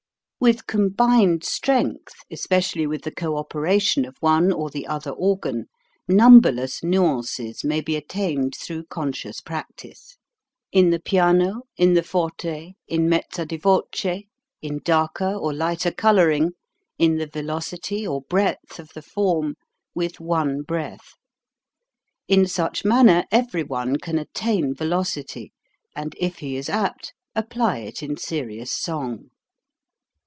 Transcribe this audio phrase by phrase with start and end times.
[0.43, 5.67] With combined strength, especially with the cooperation of one or the other organ,
[6.07, 10.17] numberless nuances may be attained through conscious practice;
[10.71, 14.23] in the piano, in the forte, in mezza di voce,
[14.63, 16.53] in darker or lighter coloring,
[16.97, 19.53] in the velocity or breadth of the form,
[19.93, 21.13] with one breath.
[22.27, 25.51] In such manner every one can attain velocity,
[25.95, 29.29] and if he is apt, apply it in serious song.